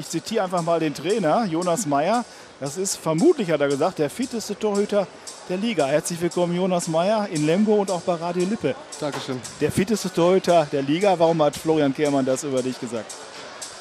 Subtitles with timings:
[0.00, 2.24] Ich zitiere einfach mal den Trainer, Jonas Meyer.
[2.60, 5.08] Das ist vermutlich, hat er gesagt, der fitteste Torhüter
[5.48, 5.86] der Liga.
[5.86, 8.76] Herzlich willkommen, Jonas Meyer, in Lemgo und auch bei Radio Lippe.
[9.00, 9.40] Dankeschön.
[9.60, 11.18] Der fitteste Torhüter der Liga.
[11.18, 13.12] Warum hat Florian Kehrmann das über dich gesagt?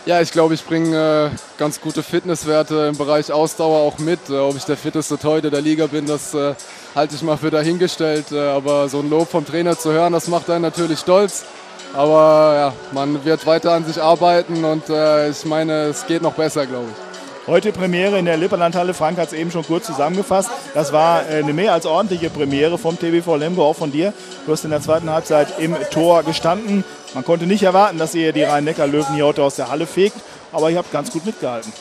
[0.08, 4.28] Ja, ich glaube, ich bringe äh, ganz gute Fitnesswerte im Bereich Ausdauer auch mit.
[4.32, 6.56] Äh, ob ich der fitteste Torhüter der Liga bin, das äh,
[6.96, 8.32] halte ich mal für dahingestellt.
[8.32, 11.46] Äh, aber so ein Lob vom Trainer zu hören, das macht einen natürlich stolz.
[11.94, 16.34] Aber ja, man wird weiter an sich arbeiten und äh, ich meine, es geht noch
[16.34, 17.08] besser, glaube ich.
[17.48, 18.94] Heute Premiere in der Lipperlandhalle.
[18.94, 20.50] Frank hat es eben schon kurz zusammengefasst.
[20.74, 24.14] Das war äh, eine mehr als ordentliche Premiere vom TBV Lemgo, auch von dir.
[24.46, 26.84] Du hast in der zweiten Halbzeit im Tor gestanden.
[27.14, 30.18] Man konnte nicht erwarten, dass ihr die Rhein-Neckar-Löwen hier heute aus der Halle fegt,
[30.52, 31.72] aber ihr habt ganz gut mitgehalten.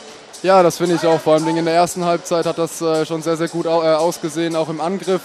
[0.43, 1.21] Ja, das finde ich auch.
[1.21, 4.69] Vor allem in der ersten Halbzeit hat das äh, schon sehr, sehr gut ausgesehen, auch
[4.69, 5.23] im Angriff.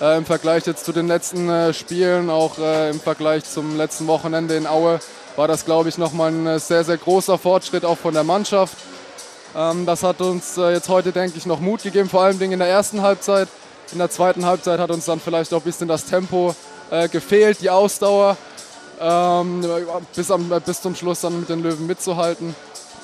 [0.00, 4.06] Äh, Im Vergleich jetzt zu den letzten äh, Spielen, auch äh, im Vergleich zum letzten
[4.06, 4.98] Wochenende in Aue,
[5.36, 8.76] war das, glaube ich, nochmal ein sehr, sehr großer Fortschritt auch von der Mannschaft.
[9.54, 12.68] Ähm, das hat uns jetzt heute, denke ich, noch Mut gegeben, vor allem in der
[12.68, 13.48] ersten Halbzeit.
[13.92, 16.54] In der zweiten Halbzeit hat uns dann vielleicht auch ein bisschen das Tempo
[17.12, 18.36] gefehlt, die Ausdauer,
[19.00, 19.64] ähm,
[20.14, 22.54] bis, am, bis zum Schluss dann mit den Löwen mitzuhalten.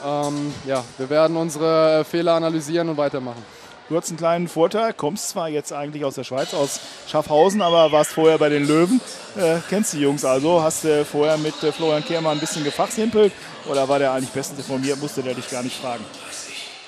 [0.05, 3.43] Ähm, ja, wir werden unsere Fehler analysieren und weitermachen.
[3.89, 7.93] Du hast einen kleinen Vorteil, kommst zwar jetzt eigentlich aus der Schweiz, aus Schaffhausen, aber
[7.93, 9.01] warst vorher bei den Löwen.
[9.37, 10.61] Äh, kennst die Jungs also?
[10.61, 13.33] Hast du vorher mit äh, Florian Kehrmann ein bisschen gefachsimpelt
[13.71, 15.01] oder war der eigentlich bestens informiert?
[15.01, 16.05] Musste der dich gar nicht fragen?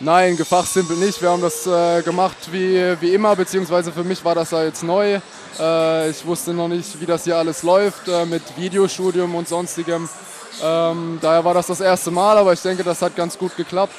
[0.01, 1.21] Nein, gefachsimpelt nicht.
[1.21, 4.85] Wir haben das äh, gemacht wie, wie immer, beziehungsweise für mich war das ja jetzt
[4.85, 5.19] neu.
[5.59, 10.09] Äh, ich wusste noch nicht, wie das hier alles läuft äh, mit Videostudium und sonstigem.
[10.63, 13.95] Ähm, daher war das das erste Mal, aber ich denke, das hat ganz gut geklappt.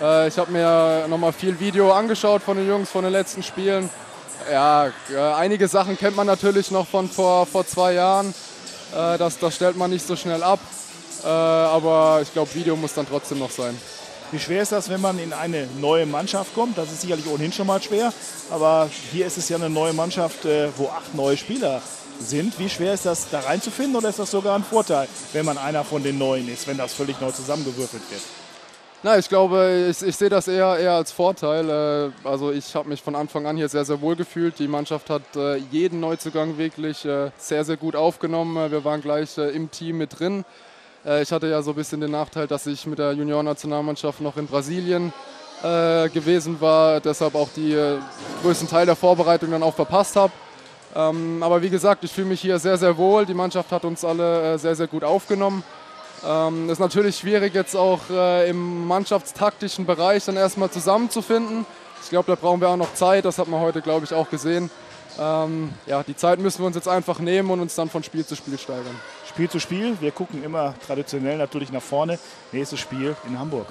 [0.00, 3.90] Äh, ich habe mir nochmal viel Video angeschaut von den Jungs von den letzten Spielen.
[4.52, 8.32] Ja, äh, einige Sachen kennt man natürlich noch von vor, vor zwei Jahren.
[8.94, 10.60] Äh, das, das stellt man nicht so schnell ab.
[11.22, 13.78] Aber ich glaube, Video muss dann trotzdem noch sein.
[14.32, 16.78] Wie schwer ist das, wenn man in eine neue Mannschaft kommt?
[16.78, 18.12] Das ist sicherlich ohnehin schon mal schwer.
[18.50, 20.44] Aber hier ist es ja eine neue Mannschaft,
[20.76, 21.82] wo acht neue Spieler
[22.20, 22.58] sind.
[22.58, 25.84] Wie schwer ist das, da reinzufinden oder ist das sogar ein Vorteil, wenn man einer
[25.84, 28.22] von den Neuen ist, wenn das völlig neu zusammengewürfelt wird?
[29.02, 31.70] Na, ich glaube, ich, ich sehe das eher, eher als Vorteil.
[31.70, 34.58] Äh, also ich habe mich von Anfang an hier sehr, sehr wohl gefühlt.
[34.58, 38.70] Die Mannschaft hat äh, jeden Neuzugang wirklich äh, sehr, sehr gut aufgenommen.
[38.70, 40.44] Wir waren gleich im Team mit drin.
[41.04, 44.46] Ich hatte ja so ein bisschen den Nachteil, dass ich mit der Juniorennationalmannschaft noch in
[44.46, 45.12] Brasilien
[45.62, 47.76] gewesen war, deshalb auch die
[48.42, 50.32] größten Teil der Vorbereitung dann auch verpasst habe.
[50.94, 53.24] Ähm, aber wie gesagt, ich fühle mich hier sehr, sehr wohl.
[53.24, 55.62] Die Mannschaft hat uns alle sehr, sehr gut aufgenommen.
[56.26, 61.64] Ähm, ist natürlich schwierig jetzt auch äh, im mannschaftstaktischen Bereich dann erstmal zusammenzufinden.
[62.02, 64.28] Ich glaube, da brauchen wir auch noch Zeit, das hat man heute, glaube ich, auch
[64.28, 64.70] gesehen.
[65.18, 68.26] Ähm, ja, die Zeit müssen wir uns jetzt einfach nehmen und uns dann von Spiel
[68.26, 68.98] zu Spiel steigern.
[69.30, 72.18] Spiel zu Spiel, wir gucken immer traditionell natürlich nach vorne.
[72.50, 73.66] Nächstes Spiel in Hamburg.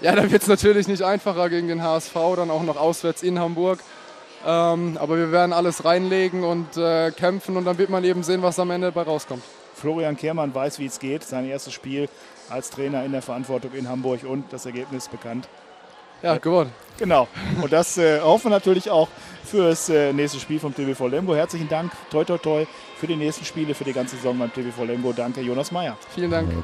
[0.00, 3.38] Ja, da wird es natürlich nicht einfacher gegen den HSV, dann auch noch auswärts in
[3.38, 3.78] Hamburg.
[4.44, 8.42] Ähm, aber wir werden alles reinlegen und äh, kämpfen und dann wird man eben sehen,
[8.42, 9.44] was am Ende dabei rauskommt.
[9.76, 11.22] Florian Kehrmann weiß, wie es geht.
[11.22, 12.08] Sein erstes Spiel
[12.50, 15.48] als Trainer in der Verantwortung in Hamburg und das Ergebnis bekannt.
[16.22, 16.72] Ja, gewonnen.
[16.98, 17.28] Genau.
[17.60, 19.08] Und das äh, hoffen wir natürlich auch
[19.44, 21.34] für das äh, nächste Spiel vom TVV Lemgo.
[21.34, 22.66] Herzlichen Dank, toi toi toi,
[22.96, 25.12] für die nächsten Spiele, für die ganze Saison beim TVV Lemgo.
[25.12, 25.96] Danke, Jonas Meyer.
[26.14, 26.54] Vielen Dank.